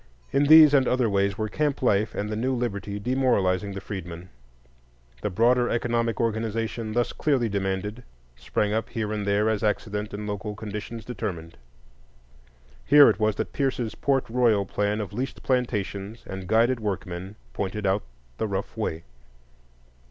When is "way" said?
18.75-19.03